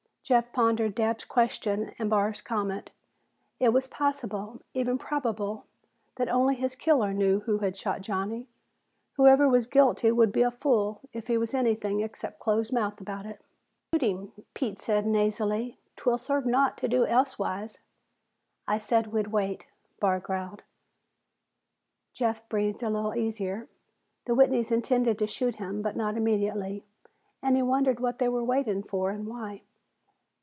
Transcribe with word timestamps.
Jeff 0.23 0.53
pondered 0.53 0.95
Dabb's 0.95 1.25
question 1.25 1.93
and 1.99 2.09
Barr's 2.09 2.39
comment. 2.39 2.91
It 3.59 3.73
was 3.73 3.85
possible, 3.85 4.61
even 4.73 4.97
probable, 4.97 5.65
that 6.15 6.29
only 6.29 6.55
his 6.55 6.73
killer 6.73 7.11
knew 7.13 7.41
who 7.41 7.57
had 7.57 7.75
shot 7.75 7.99
Johnny. 7.99 8.47
Whoever 9.17 9.49
was 9.49 9.67
guilty 9.67 10.09
would 10.09 10.31
be 10.31 10.43
a 10.43 10.49
fool 10.49 11.01
if 11.11 11.27
he 11.27 11.37
was 11.37 11.53
anything 11.53 11.99
except 11.99 12.39
close 12.39 12.71
mouthed 12.71 13.01
about 13.01 13.25
it. 13.25 13.43
"Leave 13.91 14.03
us 14.03 14.07
shoot 14.07 14.09
him," 14.35 14.45
Pete 14.53 14.79
said 14.79 15.05
nasally. 15.05 15.77
"'Twill 15.97 16.17
serve 16.17 16.45
naught 16.45 16.77
to 16.77 16.87
do 16.87 17.05
elsewise." 17.05 17.79
"I 18.69 18.77
said 18.77 19.07
we'd 19.07 19.33
wait," 19.33 19.65
Barr 19.99 20.21
growled. 20.21 20.63
Jeff 22.13 22.47
breathed 22.47 22.83
a 22.83 22.89
little 22.89 23.15
easier. 23.17 23.67
The 24.23 24.33
Whitneys 24.33 24.71
intended 24.71 25.19
to 25.19 25.27
shoot 25.27 25.55
him, 25.55 25.81
but 25.81 25.97
not 25.97 26.15
immediately 26.15 26.85
and 27.41 27.57
he 27.57 27.61
wondered 27.61 27.99
what 27.99 28.19
they 28.19 28.29
were 28.29 28.43
waiting 28.45 28.81
for 28.81 29.09
and 29.11 29.27
why. 29.27 29.63